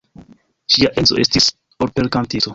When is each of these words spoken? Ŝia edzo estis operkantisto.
Ŝia 0.75 0.91
edzo 1.03 1.19
estis 1.25 1.51
operkantisto. 1.89 2.49